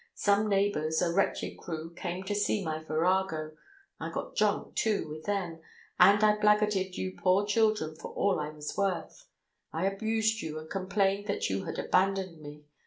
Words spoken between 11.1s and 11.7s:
that you